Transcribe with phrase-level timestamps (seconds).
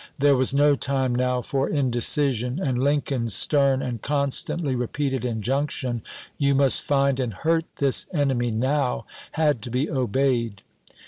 [0.17, 6.01] There was no time now for indecision, and Lincoln's stern and constantly repeated injunc tion,"
[6.39, 10.63] You must find and hurt this enemy now," had to be obeyed.